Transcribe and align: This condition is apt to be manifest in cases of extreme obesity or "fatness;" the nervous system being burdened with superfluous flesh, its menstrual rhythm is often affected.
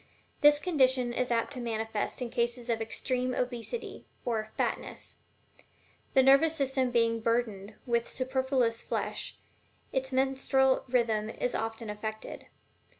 This 0.41 0.57
condition 0.57 1.13
is 1.13 1.29
apt 1.29 1.53
to 1.53 1.59
be 1.59 1.65
manifest 1.65 2.23
in 2.23 2.31
cases 2.31 2.71
of 2.71 2.81
extreme 2.81 3.35
obesity 3.35 4.07
or 4.25 4.49
"fatness;" 4.57 5.17
the 6.15 6.23
nervous 6.23 6.55
system 6.55 6.89
being 6.89 7.19
burdened 7.19 7.75
with 7.85 8.07
superfluous 8.09 8.81
flesh, 8.81 9.37
its 9.91 10.11
menstrual 10.11 10.85
rhythm 10.87 11.29
is 11.29 11.53
often 11.53 11.87
affected. 11.87 12.47